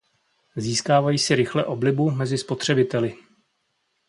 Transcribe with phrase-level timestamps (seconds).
[0.55, 3.15] Získávají si rychle oblibu mezi spotřebiteli.